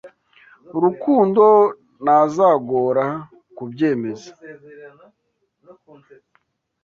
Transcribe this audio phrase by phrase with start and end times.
[0.83, 1.43] rukundo
[2.03, 3.05] ntazagora
[3.57, 4.31] kubyemeza.